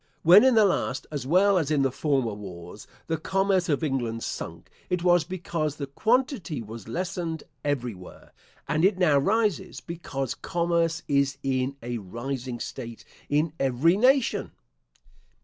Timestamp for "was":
5.03-5.23, 6.59-6.87